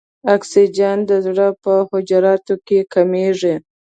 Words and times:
اکسیجن 0.35 0.97
د 1.09 1.11
زړه 1.25 1.47
په 1.63 1.73
حجراتو 1.91 2.53
کې 2.67 2.79
کمیږي. 2.93 3.55